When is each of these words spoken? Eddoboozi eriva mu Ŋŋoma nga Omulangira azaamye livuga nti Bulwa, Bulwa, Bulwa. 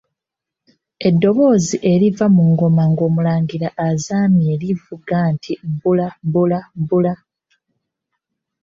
Eddoboozi 1.07 1.75
eriva 1.91 2.25
mu 2.35 2.43
Ŋŋoma 2.49 2.83
nga 2.91 3.01
Omulangira 3.09 3.67
azaamye 3.87 4.53
livuga 4.61 5.17
nti 5.33 5.51
Bulwa, 5.81 6.07
Bulwa, 6.31 6.59
Bulwa. 6.87 7.13